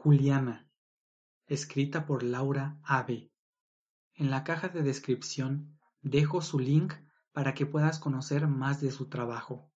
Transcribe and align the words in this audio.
Juliana, 0.00 0.70
escrita 1.48 2.06
por 2.06 2.22
Laura 2.22 2.78
Ave. 2.84 3.32
En 4.14 4.30
la 4.30 4.44
caja 4.44 4.68
de 4.68 4.84
descripción 4.84 5.76
dejo 6.02 6.40
su 6.40 6.60
link 6.60 6.94
para 7.32 7.52
que 7.52 7.66
puedas 7.66 7.98
conocer 7.98 8.46
más 8.46 8.80
de 8.80 8.92
su 8.92 9.08
trabajo. 9.08 9.72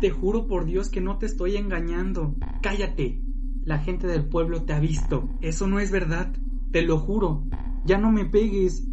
Te 0.00 0.10
juro 0.10 0.46
por 0.48 0.64
Dios 0.64 0.88
que 0.88 1.02
no 1.02 1.18
te 1.18 1.26
estoy 1.26 1.58
engañando. 1.58 2.34
Cállate. 2.62 3.22
La 3.62 3.78
gente 3.78 4.06
del 4.06 4.26
pueblo 4.26 4.64
te 4.64 4.72
ha 4.72 4.80
visto. 4.80 5.28
Eso 5.42 5.66
no 5.66 5.80
es 5.80 5.90
verdad. 5.90 6.32
Te 6.70 6.80
lo 6.80 6.98
juro. 6.98 7.44
Ya 7.84 7.98
no 7.98 8.10
me 8.10 8.24
pegues. 8.24 8.88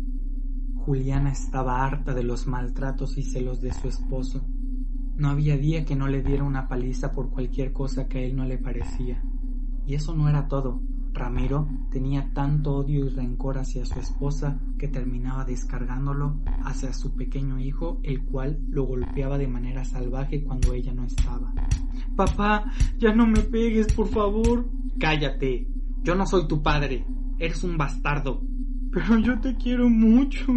Juliana 0.76 1.32
estaba 1.32 1.86
harta 1.86 2.14
de 2.14 2.24
los 2.24 2.48
maltratos 2.48 3.18
y 3.18 3.24
celos 3.24 3.62
de 3.62 3.72
su 3.72 3.88
esposo. 3.88 4.46
No 5.20 5.30
había 5.30 5.58
día 5.58 5.84
que 5.84 5.98
no 5.98 6.08
le 6.08 6.24
diera 6.24 6.46
una 6.46 6.70
paliza 6.70 7.12
por 7.12 7.30
cualquier 7.30 7.74
cosa 7.74 8.08
que 8.08 8.20
a 8.20 8.22
él 8.22 8.38
no 8.38 8.46
le 8.46 8.58
parecía. 8.58 9.22
Y 9.86 9.96
eso 9.96 10.16
no 10.16 10.30
era 10.30 10.48
todo. 10.48 10.82
Ramiro 11.12 11.68
tenía 11.92 12.32
tanto 12.34 12.78
odio 12.78 13.06
y 13.06 13.10
rencor 13.10 13.57
hacia 13.57 13.86
su 13.86 14.00
esposa 14.00 14.62
que 14.78 14.88
terminaba 14.88 15.43
descargándolo 15.43 16.40
hacia 16.64 16.93
su 16.93 17.18
pequeño 17.18 17.60
hijo, 17.60 18.00
el 18.04 18.24
cual 18.24 18.60
lo 18.70 18.84
golpeaba 18.86 19.38
de 19.38 19.50
manera 19.50 19.84
salvaje 19.84 20.42
cuando 20.42 20.71
ella 20.74 20.93
no 20.93 21.04
estaba. 21.04 21.54
Papá, 22.15 22.71
ya 22.98 23.14
no 23.14 23.28
me 23.28 23.42
pegues, 23.42 23.92
por 23.92 24.07
favor. 24.07 24.70
Cállate. 25.01 25.68
Yo 26.01 26.15
no 26.15 26.26
soy 26.26 26.48
tu 26.48 26.64
padre. 26.64 27.06
Eres 27.40 27.65
un 27.65 27.78
bastardo. 27.78 28.42
Pero 28.93 29.20
yo 29.20 29.38
te 29.42 29.56
quiero 29.57 29.90
mucho. 29.90 30.46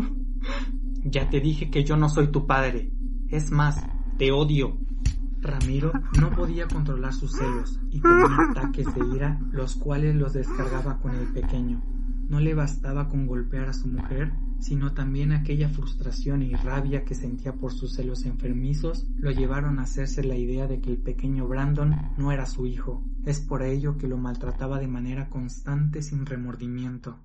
Ya 1.05 1.29
te 1.29 1.41
dije 1.41 1.69
que 1.69 1.83
yo 1.83 1.97
no 1.97 2.09
soy 2.09 2.29
tu 2.29 2.47
padre. 2.47 2.93
Es 3.29 3.51
más, 3.51 3.85
te 4.19 4.33
odio. 4.33 4.77
Ramiro 5.41 5.93
no 6.21 6.31
podía 6.31 6.69
controlar 6.69 7.13
sus 7.13 7.33
celos 7.33 7.81
y 7.91 8.01
tenía 8.01 8.51
ataques 8.51 8.87
de 8.95 9.17
ira, 9.17 9.41
los 9.51 9.75
cuales 9.75 10.15
los 10.15 10.33
descargaba 10.33 10.99
con 11.01 11.15
el 11.15 11.27
pequeño. 11.33 11.83
No 12.29 12.39
le 12.39 12.55
bastaba 12.55 13.09
con 13.09 13.27
golpear 13.27 13.69
a 13.69 13.73
su 13.73 13.89
mujer, 13.89 14.33
sino 14.61 14.95
también 14.95 15.33
aquella 15.33 15.69
frustración 15.69 16.43
y 16.43 16.55
rabia 16.55 17.05
que 17.05 17.17
sentía 17.17 17.53
por 17.53 17.73
sus 17.73 17.95
celos 17.95 18.25
enfermizos 18.25 19.09
lo 19.19 19.33
llevaron 19.33 19.81
a 19.81 19.83
hacerse 19.83 20.23
la 20.23 20.37
idea 20.37 20.69
de 20.69 20.81
que 20.81 20.91
el 20.91 20.99
pequeño 20.99 21.49
Brandon 21.49 21.97
no 22.17 22.31
era 22.31 22.47
su 22.47 22.67
hijo. 22.67 23.05
Es 23.27 23.41
por 23.41 23.63
ello 23.63 23.99
que 23.99 24.07
lo 24.07 24.19
maltrataba 24.19 24.79
de 24.79 24.87
manera 24.87 25.29
constante 25.29 26.01
sin 26.01 26.25
remordimiento. 26.25 27.19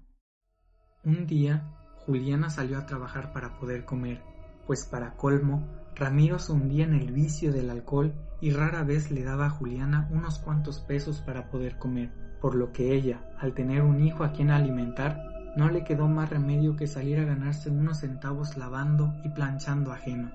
Un 1.03 1.27
día, 1.27 1.71
Juliana 2.05 2.49
salió 2.49 2.79
a 2.79 2.87
trabajar 2.87 3.31
para 3.31 3.59
poder 3.59 3.85
comer, 3.85 4.23
pues 4.67 4.85
para 4.85 5.13
colmo 5.13 5.65
Ramiro 5.95 6.37
se 6.37 6.51
hundía 6.51 6.83
en 6.83 6.93
el 6.93 7.11
vicio 7.11 7.51
del 7.51 7.71
alcohol 7.71 8.13
y 8.39 8.51
rara 8.51 8.83
vez 8.83 9.09
le 9.09 9.23
daba 9.23 9.47
a 9.47 9.49
Juliana 9.49 10.07
unos 10.11 10.37
cuantos 10.37 10.79
pesos 10.79 11.21
para 11.21 11.49
poder 11.49 11.79
comer, 11.79 12.11
por 12.39 12.53
lo 12.53 12.71
que 12.71 12.93
ella, 12.93 13.21
al 13.39 13.55
tener 13.55 13.81
un 13.81 13.99
hijo 14.01 14.23
a 14.23 14.31
quien 14.31 14.51
alimentar, 14.51 15.53
no 15.55 15.71
le 15.71 15.83
quedó 15.83 16.07
más 16.07 16.29
remedio 16.29 16.75
que 16.75 16.85
salir 16.85 17.17
a 17.17 17.25
ganarse 17.25 17.71
unos 17.71 18.01
centavos 18.01 18.57
lavando 18.57 19.15
y 19.23 19.29
planchando 19.29 19.91
ajeno. 19.91 20.29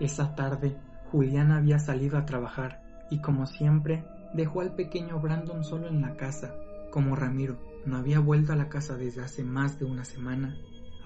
Esa 0.00 0.34
tarde, 0.34 0.76
Juliana 1.10 1.56
había 1.56 1.78
salido 1.78 2.18
a 2.18 2.26
trabajar 2.26 2.82
y 3.08 3.20
como 3.20 3.46
siempre, 3.46 4.04
dejó 4.34 4.60
al 4.60 4.74
pequeño 4.74 5.18
Brandon 5.18 5.64
solo 5.64 5.88
en 5.88 6.02
la 6.02 6.14
casa. 6.16 6.52
Como 6.90 7.16
Ramiro 7.16 7.56
no 7.86 7.96
había 7.96 8.20
vuelto 8.20 8.52
a 8.52 8.56
la 8.56 8.68
casa 8.68 8.98
desde 8.98 9.22
hace 9.22 9.44
más 9.44 9.78
de 9.78 9.86
una 9.86 10.04
semana, 10.04 10.54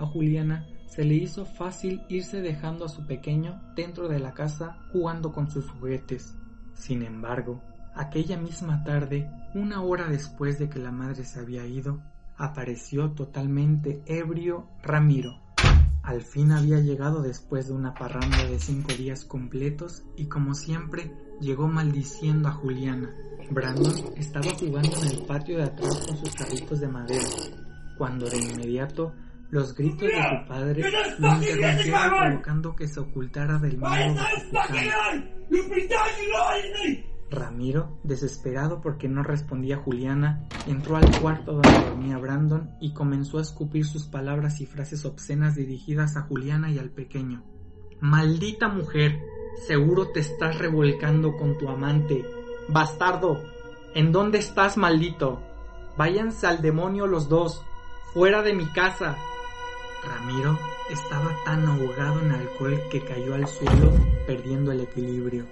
a 0.01 0.07
Juliana 0.07 0.67
se 0.87 1.05
le 1.05 1.15
hizo 1.15 1.47
fácil 1.47 2.03
irse 2.09 2.41
dejando 2.41 2.85
a 2.85 2.89
su 2.89 3.07
pequeño 3.07 3.61
dentro 3.77 4.09
de 4.09 4.19
la 4.19 4.35
casa 4.35 4.79
jugando 4.93 5.33
con 5.33 5.51
sus 5.51 5.71
juguetes. 5.71 6.35
Sin 6.75 7.03
embargo, 7.03 7.63
aquella 7.95 8.37
misma 8.37 8.83
tarde, 8.83 9.31
una 9.55 9.83
hora 9.83 10.09
después 10.09 10.59
de 10.59 10.69
que 10.69 10.79
la 10.79 10.91
madre 10.91 11.25
se 11.25 11.39
había 11.39 11.67
ido, 11.67 12.01
apareció 12.37 13.13
totalmente 13.13 14.03
ebrio 14.07 14.67
Ramiro. 14.83 15.39
Al 16.03 16.23
fin 16.23 16.51
había 16.51 16.81
llegado 16.81 17.23
después 17.23 17.69
de 17.69 17.75
una 17.75 17.95
parranda 17.95 18.45
de 18.47 18.59
cinco 18.59 18.93
días 18.95 19.25
completos 19.25 20.03
y 20.17 20.27
como 20.27 20.55
siempre 20.55 21.13
llegó 21.41 21.69
maldiciendo 21.69 22.49
a 22.49 22.53
Juliana. 22.53 23.15
Brandon 23.51 23.95
estaba 24.17 24.53
jugando 24.59 24.97
en 25.03 25.09
el 25.09 25.23
patio 25.27 25.59
de 25.59 25.65
atrás 25.65 26.05
con 26.07 26.17
sus 26.17 26.35
carritos 26.35 26.81
de 26.81 26.89
madera, 26.89 27.29
cuando 27.99 28.29
de 28.29 28.39
inmediato 28.39 29.13
los 29.51 29.75
gritos 29.75 30.09
de 30.09 30.15
su 30.15 30.49
padre 30.49 30.91
lo 31.19 31.35
interrumpieron 31.35 32.11
provocando 32.19 32.77
que 32.77 32.89
se 32.89 33.01
ocultara 33.01 33.59
del 33.59 33.79
miedo 33.79 34.15
Ramiro, 37.31 37.99
desesperado 38.03 38.81
porque 38.81 39.09
no 39.09 39.23
respondía 39.23 39.77
Juliana, 39.77 40.49
entró 40.67 40.97
al 40.97 41.21
cuarto 41.21 41.53
donde 41.53 41.85
dormía 41.85 42.19
Brandon 42.19 42.71
y 42.81 42.93
comenzó 42.93 43.39
a 43.39 43.43
escupir 43.43 43.85
sus 43.87 44.07
palabras 44.07 44.61
y 44.61 44.67
frases 44.67 45.05
obscenas 45.05 45.55
dirigidas 45.55 46.17
a 46.17 46.23
Juliana 46.23 46.71
y 46.73 46.79
al 46.79 46.91
pequeño. 46.91 47.45
Maldita 48.01 48.69
mujer, 48.69 49.21
seguro 49.67 50.09
te 50.09 50.21
estás 50.21 50.59
revolcando 50.59 51.37
con 51.37 51.57
tu 51.57 51.69
amante. 51.69 52.25
Bastardo, 52.69 53.41
¿en 53.95 54.11
dónde 54.11 54.39
estás, 54.39 54.77
maldito? 54.77 55.41
Váyanse 55.97 56.49
al 56.49 56.63
demonio 56.63 57.07
los 57.07 57.29
dos, 57.29 57.65
fuera 58.13 58.43
de 58.43 58.55
mi 58.55 58.67
casa, 58.67 59.17
Ramiro 60.03 60.59
estaba 60.91 61.35
tan 61.45 61.67
ahogado 61.67 62.21
en 62.21 62.33
alcohol 62.33 62.81
que 62.91 63.01
cayó 63.01 63.35
al 63.35 63.47
suelo 63.47 63.93
perdiendo 64.27 64.73
el 64.73 64.81
equilibrio, 64.81 65.47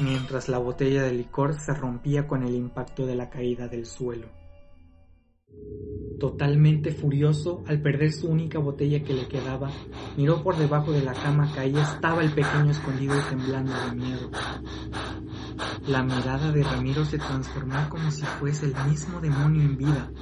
mientras 0.00 0.48
la 0.48 0.58
botella 0.58 1.02
de 1.02 1.12
licor 1.12 1.54
se 1.54 1.74
rompía 1.74 2.26
con 2.26 2.44
el 2.44 2.54
impacto 2.54 3.06
de 3.06 3.16
la 3.16 3.28
caída 3.30 3.68
del 3.68 3.86
suelo. 3.86 4.28
Totalmente 6.18 6.90
furioso, 6.90 7.62
al 7.66 7.80
perder 7.80 8.12
su 8.12 8.28
única 8.28 8.58
botella 8.58 9.02
que 9.04 9.14
le 9.14 9.28
quedaba, 9.28 9.70
miró 10.16 10.42
por 10.42 10.56
debajo 10.56 10.90
de 10.90 11.02
la 11.02 11.12
cama 11.12 11.52
que 11.52 11.60
ahí 11.60 11.76
estaba 11.76 12.22
el 12.22 12.32
pequeño 12.32 12.70
escondido 12.70 13.14
temblando 13.28 13.72
de 13.72 13.96
miedo. 13.96 14.30
La 15.88 16.02
mirada 16.02 16.52
de 16.52 16.62
Ramiro 16.62 17.06
se 17.06 17.16
transformó 17.16 17.88
como 17.88 18.10
si 18.10 18.22
fuese 18.22 18.66
el 18.66 18.74
mismo 18.90 19.22
demonio 19.22 19.62
en 19.62 19.78
vida, 19.78 20.12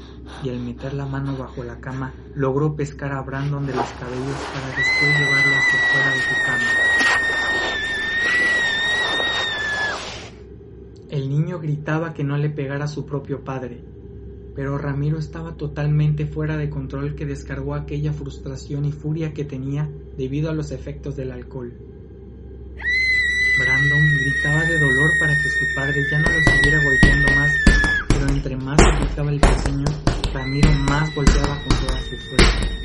y 0.45 0.51
al 0.51 0.61
meter 0.61 0.95
la 0.95 1.07
mano 1.07 1.37
bajo 1.37 1.65
la 1.65 1.81
cama 1.81 2.15
logró 2.37 2.77
pescar 2.77 3.13
a 3.13 3.23
Brandon 3.23 3.67
de 3.67 3.75
los 3.75 3.89
cabellos 3.91 4.37
para 4.55 4.69
después 4.69 5.19
llevarlo 5.19 5.57
hacia 5.57 5.81
fuera 5.91 6.11
de 6.13 6.21
su 6.21 6.35
cama. 6.47 6.71
El 11.11 11.29
niño 11.29 11.59
gritaba 11.59 12.15
que 12.15 12.23
no 12.23 12.39
le 12.39 12.51
pegara 12.51 12.85
a 12.85 12.89
su 12.89 13.05
propio 13.05 13.43
padre, 13.43 13.83
pero 14.55 14.79
Ramiro 14.79 15.19
estaba 15.19 15.57
totalmente 15.57 16.27
fuera 16.27 16.57
de 16.57 16.71
control 16.71 17.17
que 17.17 17.27
descargó 17.27 17.75
aquella 17.75 18.13
frustración 18.13 18.85
y 18.85 18.93
furia 18.93 19.35
que 19.35 19.45
tenía 19.45 19.91
debido 20.17 20.49
a 20.49 20.55
los 20.55 20.71
efectos 20.71 21.17
del 21.17 21.33
alcohol. 21.33 21.96
Brandon 23.59 24.17
gritaba 24.19 24.65
de 24.65 24.79
dolor 24.79 25.11
para 25.19 25.35
que 25.35 25.49
su 25.49 25.65
padre 25.75 26.05
ya 26.11 26.19
no 26.19 26.31
lo 26.31 26.43
siguiera 26.43 26.83
golpeando 26.83 27.35
más, 27.37 27.53
pero 28.09 28.29
entre 28.29 28.57
más 28.57 28.77
gritaba 28.99 29.31
el 29.31 29.41
pequeño, 29.41 29.85
Ramiro 30.35 30.71
más 30.91 31.15
golpeaba 31.15 31.59
con 31.63 31.79
toda 31.79 32.01
su 32.03 32.17
fuerza. 32.19 32.77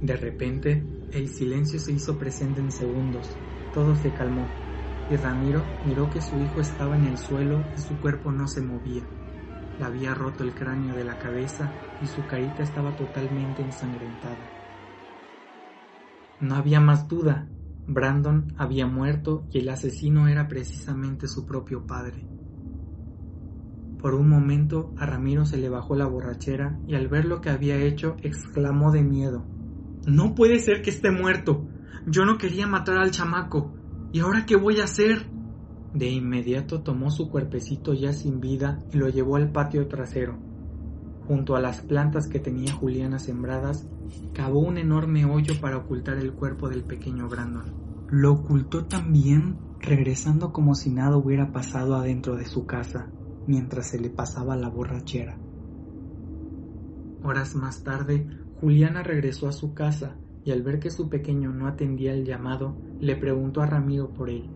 De 0.00 0.16
repente, 0.16 0.82
el 1.12 1.28
silencio 1.28 1.78
se 1.78 1.92
hizo 1.92 2.18
presente 2.18 2.60
en 2.60 2.72
segundos, 2.72 3.30
todo 3.72 3.94
se 3.94 4.12
calmó, 4.14 4.48
y 5.10 5.16
Ramiro 5.16 5.62
miró 5.86 6.10
que 6.10 6.20
su 6.20 6.40
hijo 6.40 6.60
estaba 6.60 6.96
en 6.96 7.06
el 7.06 7.18
suelo 7.18 7.64
y 7.76 7.80
su 7.80 7.96
cuerpo 8.00 8.32
no 8.32 8.48
se 8.48 8.62
movía. 8.62 9.04
Le 9.78 9.84
había 9.84 10.12
roto 10.12 10.42
el 10.42 10.54
cráneo 10.54 10.96
de 10.96 11.04
la 11.04 11.18
cabeza 11.20 11.72
y 12.02 12.06
su 12.08 12.26
carita 12.26 12.64
estaba 12.64 12.96
totalmente 12.96 13.62
ensangrentada. 13.62 14.61
No 16.42 16.56
había 16.56 16.80
más 16.80 17.06
duda. 17.06 17.46
Brandon 17.86 18.52
había 18.58 18.84
muerto 18.86 19.44
y 19.52 19.60
el 19.60 19.68
asesino 19.68 20.26
era 20.26 20.48
precisamente 20.48 21.28
su 21.28 21.46
propio 21.46 21.86
padre. 21.86 22.26
Por 24.00 24.14
un 24.14 24.28
momento 24.28 24.92
a 24.98 25.06
Ramiro 25.06 25.44
se 25.44 25.56
le 25.56 25.68
bajó 25.68 25.94
la 25.94 26.06
borrachera 26.06 26.80
y 26.88 26.96
al 26.96 27.06
ver 27.06 27.26
lo 27.26 27.40
que 27.40 27.50
había 27.50 27.76
hecho 27.76 28.16
exclamó 28.22 28.90
de 28.90 29.04
miedo. 29.04 29.44
No 30.04 30.34
puede 30.34 30.58
ser 30.58 30.82
que 30.82 30.90
esté 30.90 31.12
muerto. 31.12 31.64
Yo 32.08 32.24
no 32.24 32.38
quería 32.38 32.66
matar 32.66 32.98
al 32.98 33.12
chamaco. 33.12 33.72
¿Y 34.12 34.18
ahora 34.18 34.44
qué 34.44 34.56
voy 34.56 34.80
a 34.80 34.84
hacer? 34.84 35.30
De 35.94 36.10
inmediato 36.10 36.82
tomó 36.82 37.12
su 37.12 37.30
cuerpecito 37.30 37.94
ya 37.94 38.12
sin 38.12 38.40
vida 38.40 38.80
y 38.92 38.96
lo 38.96 39.08
llevó 39.08 39.36
al 39.36 39.52
patio 39.52 39.86
trasero. 39.86 40.51
Junto 41.26 41.56
a 41.56 41.60
las 41.60 41.80
plantas 41.80 42.26
que 42.26 42.40
tenía 42.40 42.72
Juliana 42.72 43.18
sembradas, 43.18 43.86
cavó 44.32 44.60
un 44.60 44.78
enorme 44.78 45.24
hoyo 45.24 45.54
para 45.60 45.76
ocultar 45.76 46.18
el 46.18 46.32
cuerpo 46.32 46.68
del 46.68 46.82
pequeño 46.82 47.28
Brandon. 47.28 47.72
Lo 48.10 48.32
ocultó 48.32 48.84
también, 48.84 49.56
regresando 49.80 50.52
como 50.52 50.74
si 50.74 50.90
nada 50.90 51.16
hubiera 51.16 51.52
pasado 51.52 51.94
adentro 51.94 52.36
de 52.36 52.44
su 52.44 52.66
casa, 52.66 53.10
mientras 53.46 53.88
se 53.88 54.00
le 54.00 54.10
pasaba 54.10 54.56
la 54.56 54.68
borrachera. 54.68 55.38
Horas 57.22 57.54
más 57.54 57.84
tarde, 57.84 58.26
Juliana 58.60 59.02
regresó 59.02 59.48
a 59.48 59.52
su 59.52 59.74
casa 59.74 60.16
y 60.44 60.50
al 60.50 60.62
ver 60.62 60.80
que 60.80 60.90
su 60.90 61.08
pequeño 61.08 61.52
no 61.52 61.68
atendía 61.68 62.12
el 62.12 62.24
llamado, 62.24 62.76
le 63.00 63.16
preguntó 63.16 63.62
a 63.62 63.66
Ramiro 63.66 64.12
por 64.12 64.28
él. 64.28 64.50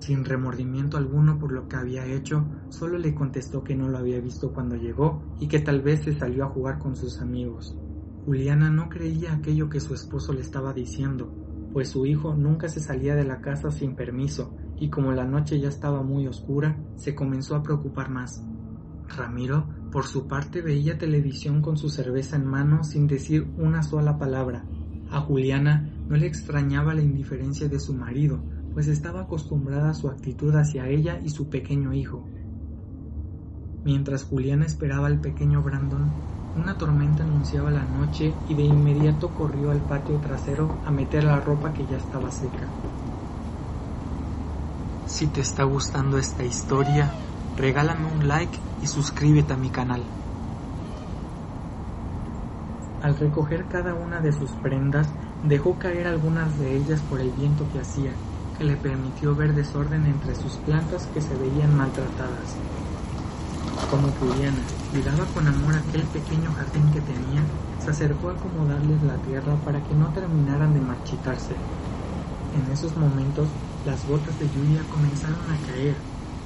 Sin 0.00 0.24
remordimiento 0.24 0.96
alguno 0.96 1.38
por 1.38 1.52
lo 1.52 1.68
que 1.68 1.76
había 1.76 2.06
hecho, 2.06 2.46
solo 2.68 2.98
le 2.98 3.14
contestó 3.14 3.64
que 3.64 3.74
no 3.74 3.88
lo 3.88 3.98
había 3.98 4.20
visto 4.20 4.52
cuando 4.52 4.76
llegó 4.76 5.22
y 5.40 5.48
que 5.48 5.60
tal 5.60 5.80
vez 5.82 6.02
se 6.04 6.14
salió 6.14 6.44
a 6.44 6.48
jugar 6.48 6.78
con 6.78 6.94
sus 6.96 7.20
amigos. 7.20 7.76
Juliana 8.24 8.70
no 8.70 8.88
creía 8.88 9.32
aquello 9.32 9.68
que 9.68 9.80
su 9.80 9.94
esposo 9.94 10.32
le 10.32 10.40
estaba 10.40 10.72
diciendo, 10.72 11.32
pues 11.72 11.90
su 11.90 12.06
hijo 12.06 12.34
nunca 12.34 12.68
se 12.68 12.80
salía 12.80 13.14
de 13.14 13.24
la 13.24 13.40
casa 13.40 13.70
sin 13.70 13.94
permiso 13.94 14.54
y 14.78 14.90
como 14.90 15.12
la 15.12 15.24
noche 15.24 15.60
ya 15.60 15.68
estaba 15.68 16.02
muy 16.02 16.26
oscura, 16.26 16.78
se 16.96 17.14
comenzó 17.14 17.54
a 17.54 17.62
preocupar 17.62 18.10
más. 18.10 18.42
Ramiro, 19.08 19.68
por 19.92 20.04
su 20.04 20.26
parte, 20.26 20.60
veía 20.60 20.98
televisión 20.98 21.62
con 21.62 21.76
su 21.76 21.88
cerveza 21.88 22.36
en 22.36 22.46
mano 22.46 22.82
sin 22.82 23.06
decir 23.06 23.52
una 23.56 23.82
sola 23.82 24.18
palabra. 24.18 24.66
A 25.10 25.20
Juliana 25.20 25.92
no 26.08 26.16
le 26.16 26.26
extrañaba 26.26 26.94
la 26.94 27.02
indiferencia 27.02 27.68
de 27.68 27.78
su 27.78 27.94
marido, 27.94 28.42
pues 28.76 28.88
estaba 28.88 29.22
acostumbrada 29.22 29.88
a 29.88 29.94
su 29.94 30.06
actitud 30.06 30.54
hacia 30.54 30.86
ella 30.86 31.18
y 31.24 31.30
su 31.30 31.48
pequeño 31.48 31.94
hijo. 31.94 32.22
Mientras 33.86 34.24
Juliana 34.24 34.66
esperaba 34.66 35.06
al 35.06 35.18
pequeño 35.18 35.62
Brandon, 35.62 36.10
una 36.54 36.76
tormenta 36.76 37.22
anunciaba 37.22 37.70
la 37.70 37.84
noche 37.84 38.34
y 38.46 38.54
de 38.54 38.64
inmediato 38.64 39.30
corrió 39.30 39.70
al 39.70 39.80
patio 39.80 40.18
trasero 40.18 40.68
a 40.84 40.90
meter 40.90 41.24
la 41.24 41.40
ropa 41.40 41.72
que 41.72 41.86
ya 41.86 41.96
estaba 41.96 42.30
seca. 42.30 42.68
Si 45.06 45.26
te 45.28 45.40
está 45.40 45.64
gustando 45.64 46.18
esta 46.18 46.44
historia, 46.44 47.10
regálame 47.56 48.12
un 48.12 48.28
like 48.28 48.58
y 48.82 48.88
suscríbete 48.88 49.54
a 49.54 49.56
mi 49.56 49.70
canal. 49.70 50.02
Al 53.02 53.16
recoger 53.16 53.64
cada 53.68 53.94
una 53.94 54.20
de 54.20 54.32
sus 54.32 54.50
prendas, 54.50 55.08
dejó 55.44 55.78
caer 55.78 56.06
algunas 56.06 56.58
de 56.58 56.76
ellas 56.76 57.00
por 57.00 57.22
el 57.22 57.30
viento 57.30 57.66
que 57.72 57.78
hacía 57.78 58.12
que 58.56 58.64
le 58.64 58.76
permitió 58.76 59.34
ver 59.34 59.54
desorden 59.54 60.06
entre 60.06 60.34
sus 60.34 60.52
plantas 60.58 61.06
que 61.12 61.20
se 61.20 61.34
veían 61.36 61.76
maltratadas. 61.76 62.56
Como 63.90 64.08
Juliana 64.12 64.62
cuidaba 64.90 65.24
con 65.34 65.46
amor 65.46 65.74
aquel 65.76 66.02
pequeño 66.04 66.50
jardín 66.52 66.90
que 66.92 67.00
tenía, 67.00 67.42
se 67.84 67.90
acercó 67.90 68.30
a 68.30 68.32
acomodarles 68.32 69.02
la 69.02 69.16
tierra 69.18 69.54
para 69.64 69.80
que 69.82 69.94
no 69.94 70.08
terminaran 70.08 70.72
de 70.74 70.80
marchitarse. 70.80 71.54
En 72.54 72.72
esos 72.72 72.96
momentos, 72.96 73.48
las 73.84 74.06
gotas 74.08 74.38
de 74.38 74.46
lluvia 74.46 74.82
comenzaron 74.90 75.38
a 75.50 75.70
caer 75.70 75.94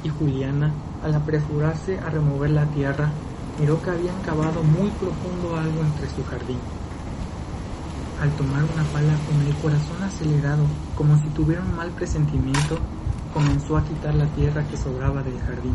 y 0.03 0.09
Juliana, 0.09 0.73
al 1.05 1.15
apresurarse 1.15 1.99
a 1.99 2.11
remover 2.11 2.51
la 2.51 2.67
tierra, 2.67 3.11
miró 3.59 3.81
que 3.83 3.91
habían 3.91 4.21
cavado 4.23 4.63
muy 4.63 4.91
profundo 4.91 5.57
algo 5.57 5.81
entre 5.83 6.09
su 6.11 6.25
jardín 6.25 6.59
al 8.21 8.31
tomar 8.33 8.63
una 8.65 8.85
pala 8.93 9.15
con 9.27 9.41
el 9.47 9.55
corazón 9.57 10.03
acelerado, 10.03 10.65
como 10.97 11.17
si 11.19 11.29
tuviera 11.31 11.63
un 11.63 11.75
mal 11.75 11.91
presentimiento, 11.91 12.79
comenzó 13.33 13.77
a 13.79 13.85
quitar 13.85 14.15
la 14.15 14.27
tierra 14.27 14.63
que 14.69 14.77
sobraba 14.77 15.23
del 15.23 15.41
jardín, 15.41 15.73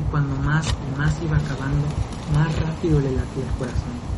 y 0.00 0.10
cuando 0.10 0.34
más 0.36 0.66
y 0.68 0.98
más 0.98 1.22
iba 1.22 1.38
cavando, 1.38 1.86
más 2.32 2.58
rápido 2.60 3.00
le 3.00 3.12
latía 3.12 3.44
el 3.44 3.58
corazón. 3.58 4.12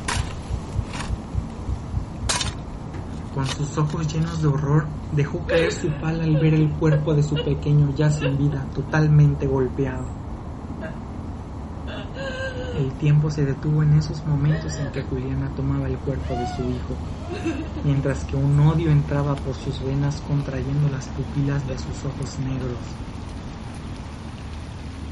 Con 3.34 3.46
sus 3.48 3.76
ojos 3.76 4.12
llenos 4.12 4.40
de 4.40 4.48
horror, 4.48 4.86
dejó 5.10 5.44
caer 5.46 5.72
su 5.72 5.88
pala 6.00 6.22
al 6.22 6.34
ver 6.36 6.54
el 6.54 6.70
cuerpo 6.70 7.14
de 7.14 7.22
su 7.24 7.34
pequeño 7.34 7.92
ya 7.96 8.08
sin 8.08 8.38
vida, 8.38 8.64
totalmente 8.74 9.48
golpeado. 9.48 10.23
El 12.76 12.90
tiempo 12.94 13.30
se 13.30 13.44
detuvo 13.44 13.84
en 13.84 13.94
esos 13.94 14.26
momentos 14.26 14.74
en 14.74 14.90
que 14.90 15.02
Juliana 15.02 15.48
tomaba 15.54 15.86
el 15.86 15.96
cuerpo 15.98 16.34
de 16.34 16.46
su 16.56 16.62
hijo, 16.62 16.96
mientras 17.84 18.24
que 18.24 18.34
un 18.34 18.58
odio 18.58 18.90
entraba 18.90 19.36
por 19.36 19.54
sus 19.54 19.80
venas 19.84 20.20
contrayendo 20.26 20.88
las 20.88 21.06
pupilas 21.08 21.66
de 21.68 21.78
sus 21.78 22.04
ojos 22.04 22.36
negros. 22.40 22.78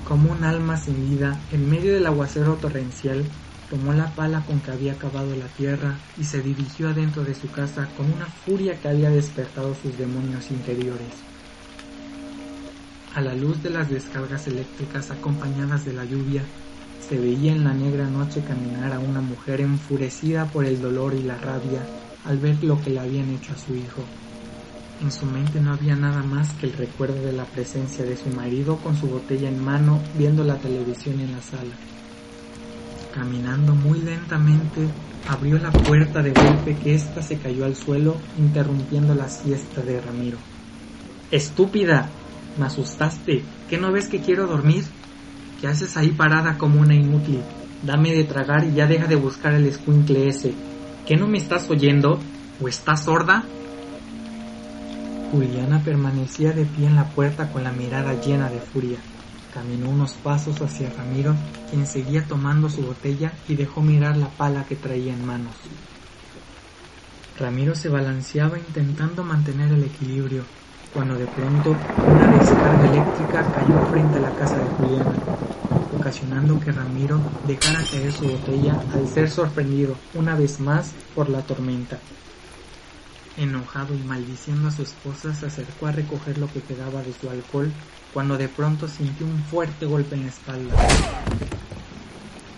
Como 0.08 0.32
un 0.32 0.42
alma 0.42 0.76
sin 0.76 1.08
vida, 1.08 1.38
en 1.52 1.70
medio 1.70 1.94
del 1.94 2.06
aguacero 2.06 2.54
torrencial, 2.54 3.24
tomó 3.70 3.92
la 3.92 4.10
pala 4.10 4.40
con 4.40 4.58
que 4.58 4.72
había 4.72 4.98
cavado 4.98 5.36
la 5.36 5.46
tierra 5.46 5.94
y 6.18 6.24
se 6.24 6.42
dirigió 6.42 6.88
adentro 6.88 7.22
de 7.22 7.34
su 7.34 7.48
casa 7.48 7.88
con 7.96 8.12
una 8.12 8.26
furia 8.26 8.78
que 8.80 8.88
había 8.88 9.10
despertado 9.10 9.74
sus 9.80 9.96
demonios 9.96 10.50
interiores. 10.50 11.14
A 13.14 13.20
la 13.20 13.34
luz 13.34 13.62
de 13.62 13.70
las 13.70 13.88
descargas 13.88 14.48
eléctricas 14.48 15.10
acompañadas 15.12 15.84
de 15.84 15.92
la 15.92 16.04
lluvia, 16.04 16.42
se 17.12 17.18
veía 17.18 17.52
en 17.52 17.62
la 17.62 17.74
negra 17.74 18.08
noche 18.08 18.40
caminar 18.40 18.90
a 18.90 18.98
una 18.98 19.20
mujer 19.20 19.60
enfurecida 19.60 20.46
por 20.46 20.64
el 20.64 20.80
dolor 20.80 21.12
y 21.12 21.22
la 21.22 21.36
rabia 21.36 21.82
al 22.24 22.38
ver 22.38 22.64
lo 22.64 22.80
que 22.80 22.88
le 22.88 23.00
habían 23.00 23.28
hecho 23.28 23.52
a 23.52 23.58
su 23.58 23.74
hijo. 23.74 24.02
En 25.02 25.12
su 25.12 25.26
mente 25.26 25.60
no 25.60 25.74
había 25.74 25.94
nada 25.94 26.22
más 26.22 26.54
que 26.54 26.64
el 26.64 26.72
recuerdo 26.72 27.20
de 27.20 27.34
la 27.34 27.44
presencia 27.44 28.02
de 28.06 28.16
su 28.16 28.30
marido 28.30 28.78
con 28.78 28.96
su 28.96 29.08
botella 29.08 29.50
en 29.50 29.62
mano 29.62 30.00
viendo 30.16 30.42
la 30.42 30.56
televisión 30.56 31.20
en 31.20 31.32
la 31.32 31.42
sala. 31.42 31.74
Caminando 33.12 33.74
muy 33.74 34.00
lentamente, 34.00 34.88
abrió 35.28 35.58
la 35.58 35.70
puerta 35.70 36.22
de 36.22 36.30
golpe 36.30 36.74
que 36.82 36.94
ésta 36.94 37.20
se 37.20 37.36
cayó 37.36 37.66
al 37.66 37.76
suelo, 37.76 38.16
interrumpiendo 38.38 39.14
la 39.14 39.28
siesta 39.28 39.82
de 39.82 40.00
Ramiro. 40.00 40.38
Estúpida, 41.30 42.08
me 42.58 42.64
asustaste, 42.64 43.42
¿qué 43.68 43.76
no 43.76 43.92
ves 43.92 44.08
que 44.08 44.20
quiero 44.20 44.46
dormir? 44.46 44.84
¿Qué 45.62 45.68
haces 45.68 45.96
ahí 45.96 46.08
parada 46.08 46.58
como 46.58 46.80
una 46.80 46.92
inútil? 46.92 47.40
Dame 47.84 48.12
de 48.12 48.24
tragar 48.24 48.64
y 48.64 48.74
ya 48.74 48.88
deja 48.88 49.06
de 49.06 49.14
buscar 49.14 49.54
el 49.54 49.64
escuincle 49.66 50.26
ese. 50.26 50.52
¿Qué 51.06 51.14
no 51.14 51.28
me 51.28 51.38
estás 51.38 51.70
oyendo? 51.70 52.18
¿O 52.60 52.66
estás 52.66 53.04
sorda? 53.04 53.44
Juliana 55.30 55.80
permanecía 55.84 56.50
de 56.50 56.64
pie 56.64 56.88
en 56.88 56.96
la 56.96 57.04
puerta 57.10 57.52
con 57.52 57.62
la 57.62 57.70
mirada 57.70 58.20
llena 58.20 58.50
de 58.50 58.58
furia. 58.58 58.98
Caminó 59.54 59.88
unos 59.88 60.14
pasos 60.14 60.60
hacia 60.60 60.90
Ramiro, 60.90 61.36
quien 61.70 61.86
seguía 61.86 62.26
tomando 62.26 62.68
su 62.68 62.82
botella 62.82 63.32
y 63.46 63.54
dejó 63.54 63.82
mirar 63.82 64.16
la 64.16 64.30
pala 64.30 64.64
que 64.64 64.74
traía 64.74 65.12
en 65.12 65.24
manos. 65.24 65.54
Ramiro 67.38 67.76
se 67.76 67.88
balanceaba 67.88 68.58
intentando 68.58 69.22
mantener 69.22 69.70
el 69.70 69.84
equilibrio, 69.84 70.42
cuando 70.92 71.16
de 71.16 71.26
pronto 71.26 71.70
una 71.70 72.26
descarga 72.38 72.90
eléctrica 72.90 73.46
cayó 73.54 73.86
frente 73.90 74.18
a 74.18 74.20
la 74.20 74.30
casa 74.34 74.58
de 74.58 74.64
Juliana, 74.76 75.12
ocasionando 75.98 76.60
que 76.60 76.72
Ramiro 76.72 77.20
dejara 77.46 77.82
caer 77.90 78.12
su 78.12 78.24
botella 78.26 78.78
al 78.92 79.08
ser 79.08 79.30
sorprendido 79.30 79.96
una 80.14 80.34
vez 80.34 80.60
más 80.60 80.92
por 81.14 81.30
la 81.30 81.40
tormenta. 81.42 81.98
Enojado 83.38 83.94
y 83.94 84.02
maldiciendo 84.06 84.68
a 84.68 84.72
su 84.72 84.82
esposa, 84.82 85.34
se 85.34 85.46
acercó 85.46 85.86
a 85.86 85.92
recoger 85.92 86.36
lo 86.36 86.52
que 86.52 86.60
quedaba 86.60 87.02
de 87.02 87.14
su 87.18 87.30
alcohol 87.30 87.72
cuando 88.12 88.36
de 88.36 88.48
pronto 88.48 88.88
sintió 88.88 89.26
un 89.26 89.42
fuerte 89.44 89.86
golpe 89.86 90.16
en 90.16 90.22
la 90.22 90.28
espalda. 90.28 90.76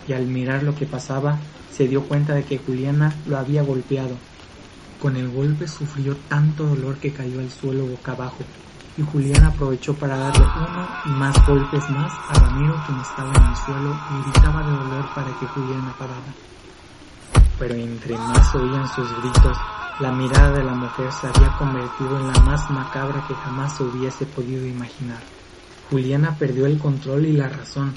Y 0.09 0.13
al 0.13 0.27
mirar 0.27 0.65
lo 0.65 0.75
que 0.75 0.87
pasaba, 0.87 1.39
se 1.73 1.87
dio 1.87 2.03
cuenta 2.03 2.35
de 2.35 2.43
que 2.43 2.59
Juliana 2.59 3.15
lo 3.27 3.39
había 3.39 3.63
golpeado 3.63 4.17
con 5.01 5.17
el 5.17 5.29
golpe 5.31 5.69
sufrió 5.69 6.17
tanto 6.29 6.65
dolor 6.65 6.97
que 6.97 7.13
cayó 7.13 7.41
al 7.41 7.51
suelo 7.51 7.87
boca 7.87 8.13
abajo, 8.13 8.39
y 8.97 9.03
Julián 9.03 9.45
aprovechó 9.45 9.95
para 9.95 10.17
darle 10.17 10.45
uno 10.45 10.89
y 11.07 11.09
más 11.11 11.47
golpes 11.47 11.91
más 11.91 12.13
a 12.29 12.35
Ramiro 12.35 12.81
quien 12.87 13.01
estaba 13.01 13.33
en 13.35 13.45
el 13.45 13.57
suelo 13.57 13.97
y 14.11 14.31
gritaba 14.31 14.63
de 14.63 14.71
dolor 14.71 15.05
para 15.15 15.39
que 15.39 15.47
Juliana 15.47 15.95
parara. 15.99 16.35
Pero 17.59 17.75
entre 17.75 18.17
más 18.17 18.55
oían 18.55 18.89
sus 18.89 19.11
gritos, 19.21 19.57
la 20.01 20.13
mirada 20.13 20.53
de 20.53 20.65
la 20.65 20.75
mujer 20.75 21.11
se 21.13 21.27
había 21.27 21.57
convertido 21.57 22.19
en 22.19 22.27
la 22.27 22.41
más 22.41 22.71
macabra 22.71 23.25
que 23.27 23.35
jamás 23.35 23.77
se 23.77 23.85
hubiese 23.85 24.27
podido 24.27 24.67
imaginar. 24.67 25.21
Juliana 25.91 26.37
perdió 26.39 26.67
el 26.67 26.79
control 26.79 27.27
y 27.27 27.33
la 27.33 27.49
razón, 27.49 27.95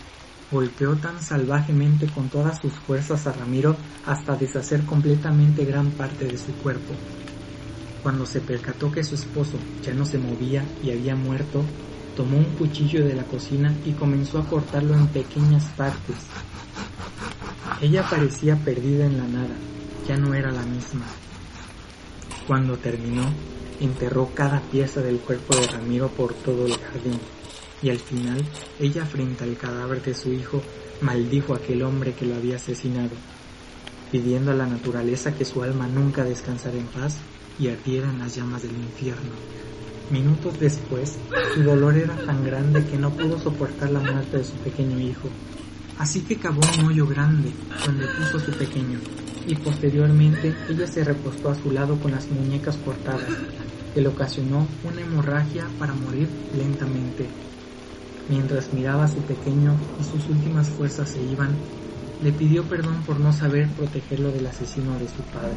Golpeó 0.50 0.96
tan 0.96 1.22
salvajemente 1.22 2.08
con 2.08 2.30
todas 2.30 2.62
sus 2.62 2.72
fuerzas 2.72 3.28
a 3.28 3.34
Ramiro 3.34 3.76
hasta 4.06 4.38
deshacer 4.38 4.86
completamente 4.86 5.66
gran 5.66 5.92
parte 5.92 6.26
de 6.26 6.38
su 6.38 6.54
cuerpo. 6.54 6.94
Cuando 8.02 8.26
se 8.26 8.40
percató 8.40 8.90
que 8.90 9.04
su 9.04 9.16
esposo 9.16 9.58
ya 9.84 9.94
no 9.94 10.06
se 10.06 10.18
movía 10.18 10.64
y 10.82 10.92
había 10.92 11.16
muerto, 11.16 11.64
tomó 12.16 12.38
un 12.38 12.46
cuchillo 12.46 13.04
de 13.04 13.14
la 13.14 13.24
cocina 13.24 13.76
y 13.86 13.92
comenzó 13.92 14.40
a 14.40 14.48
cortarlo 14.48 14.94
en 14.94 15.08
pequeñas 15.08 15.66
partes. 15.76 16.16
Ella 17.82 18.08
parecía 18.10 18.56
perdida 18.56 19.06
en 19.06 19.18
la 19.18 19.28
nada, 19.28 19.56
ya 20.08 20.16
no 20.16 20.34
era 20.34 20.52
la 20.52 20.64
misma. 20.64 21.06
Cuando 22.48 22.78
terminó, 22.78 23.26
enterró 23.82 24.32
cada 24.34 24.62
pieza 24.62 25.02
del 25.02 25.20
cuerpo 25.20 25.58
de 25.58 25.68
Ramiro 25.68 26.08
por 26.08 26.34
todo 26.34 26.66
el 26.66 26.78
jardín 26.78 27.20
y 27.82 27.90
al 27.90 28.00
final 28.00 28.44
ella 28.80 29.06
frente 29.06 29.44
al 29.44 29.58
cadáver 29.58 30.02
de 30.02 30.14
su 30.14 30.32
hijo 30.32 30.62
maldijo 31.02 31.54
a 31.54 31.58
aquel 31.58 31.84
hombre 31.84 32.14
que 32.14 32.26
lo 32.26 32.36
había 32.36 32.56
asesinado, 32.56 33.12
pidiendo 34.12 34.52
a 34.52 34.56
la 34.56 34.66
naturaleza 34.66 35.36
que 35.36 35.46
su 35.46 35.62
alma 35.64 35.88
nunca 35.88 36.24
descansara 36.24 36.78
en 36.78 36.88
paz 36.88 37.18
y 37.60 37.68
ardiera 37.70 38.10
en 38.10 38.20
las 38.20 38.36
llamas 38.36 38.64
del 38.64 38.76
infierno. 38.76 39.32
Minutos 40.10 40.60
después, 40.60 41.18
su 41.54 41.64
dolor 41.64 41.98
era 41.98 42.16
tan 42.26 42.44
grande 42.46 42.86
que 42.86 42.98
no 42.98 43.12
pudo 43.12 43.38
soportar 43.40 43.92
la 43.92 44.00
muerte 44.00 44.38
de 44.38 44.44
su 44.44 44.54
pequeño 44.54 45.00
hijo, 45.00 45.28
así 45.98 46.22
que 46.22 46.38
cavó 46.38 46.62
un 46.80 46.86
hoyo 46.86 47.06
grande 47.06 47.52
donde 47.86 48.08
puso 48.08 48.40
su 48.40 48.52
pequeño, 48.52 49.00
y 49.46 49.56
posteriormente 49.56 50.56
ella 50.70 50.88
se 50.88 51.04
recostó 51.04 51.50
a 51.50 51.56
su 51.56 51.72
lado 51.72 52.00
con 52.00 52.12
las 52.12 52.28
muñecas 52.30 52.78
cortadas, 52.78 53.28
que 53.94 54.02
le 54.02 54.08
ocasionó 54.08 54.66
una 54.84 55.02
hemorragia 55.02 55.68
para 55.78 55.94
morir 55.94 56.30
lentamente. 56.56 57.28
Mientras 58.30 58.74
miraba 58.74 59.06
a 59.06 59.08
su 59.08 59.20
pequeño 59.22 59.74
y 60.00 60.04
sus 60.04 60.28
últimas 60.30 60.68
fuerzas 60.70 61.10
se 61.10 61.22
iban, 61.24 61.56
le 62.22 62.32
pidió 62.34 62.64
perdón 62.64 63.04
por 63.04 63.20
no 63.20 63.32
saber 63.32 63.70
protegerlo 63.70 64.32
del 64.32 64.48
asesino 64.48 64.98
de 65.00 65.08
su 65.08 65.22
padre. 65.24 65.56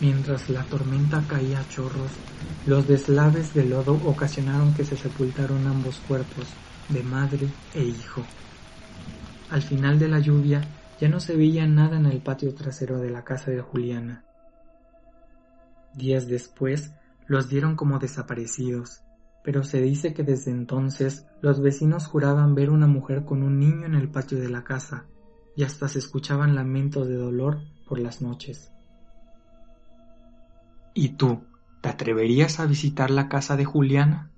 Mientras 0.00 0.48
la 0.48 0.62
tormenta 0.64 1.22
caía 1.28 1.60
a 1.60 1.68
chorros, 1.68 2.10
los 2.66 2.86
deslaves 2.86 3.52
de 3.54 3.64
lodo 3.64 3.94
ocasionaron 4.06 4.72
que 4.74 4.84
se 4.84 4.96
sepultaron 4.96 5.66
ambos 5.66 5.98
cuerpos, 6.06 6.46
de 6.88 7.02
madre 7.02 7.48
e 7.74 7.82
hijo. 7.82 8.22
Al 9.50 9.62
final 9.62 9.98
de 9.98 10.08
la 10.08 10.20
lluvia 10.20 10.62
ya 11.00 11.08
no 11.08 11.20
se 11.20 11.36
veía 11.36 11.66
nada 11.66 11.96
en 11.96 12.06
el 12.06 12.20
patio 12.20 12.54
trasero 12.54 12.98
de 12.98 13.10
la 13.10 13.24
casa 13.24 13.50
de 13.50 13.60
Juliana. 13.60 14.24
Días 15.94 16.28
después 16.28 16.92
los 17.26 17.48
dieron 17.48 17.76
como 17.76 17.98
desaparecidos, 17.98 19.02
pero 19.42 19.62
se 19.62 19.80
dice 19.80 20.12
que 20.12 20.22
desde 20.22 20.50
entonces 20.50 21.26
los 21.40 21.60
vecinos 21.60 22.06
juraban 22.06 22.54
ver 22.54 22.70
una 22.70 22.86
mujer 22.86 23.24
con 23.24 23.42
un 23.42 23.58
niño 23.58 23.86
en 23.86 23.94
el 23.94 24.10
patio 24.10 24.38
de 24.38 24.48
la 24.48 24.64
casa, 24.64 25.06
y 25.56 25.64
hasta 25.64 25.88
se 25.88 25.98
escuchaban 25.98 26.54
lamentos 26.54 27.08
de 27.08 27.16
dolor 27.16 27.60
por 27.88 27.98
las 27.98 28.22
noches. 28.22 28.72
¿Y 30.94 31.10
tú, 31.10 31.44
te 31.80 31.88
atreverías 31.88 32.60
a 32.60 32.66
visitar 32.66 33.10
la 33.10 33.28
casa 33.28 33.56
de 33.56 33.64
Juliana? 33.64 34.30